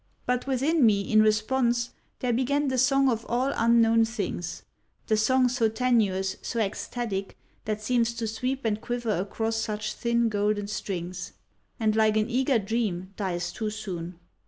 [0.25, 1.91] But within me, in response,
[2.21, 4.63] there began the song of all unknown things;
[5.05, 10.27] the song so tenuous, so ecstatic, that seems to sweep and quiver across such thin
[10.27, 11.33] golden strings,
[11.79, 14.17] and like an eager dream dies too soon.